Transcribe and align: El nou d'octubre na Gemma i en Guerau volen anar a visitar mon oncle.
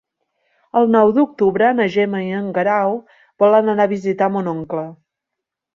El 0.79 0.87
nou 0.95 1.11
d'octubre 1.17 1.69
na 1.81 1.87
Gemma 1.97 2.23
i 2.31 2.33
en 2.39 2.49
Guerau 2.57 2.99
volen 3.45 3.73
anar 3.77 3.89
a 3.91 3.95
visitar 3.97 4.35
mon 4.39 4.55
oncle. 4.59 4.93